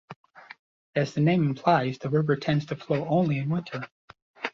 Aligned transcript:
As 0.95 1.13
the 1.13 1.21
name 1.21 1.43
implies, 1.43 1.99
the 1.99 2.09
river 2.09 2.35
tends 2.35 2.65
to 2.65 2.75
flow 2.75 3.07
only 3.07 3.37
in 3.37 3.51
winter. 3.51 3.87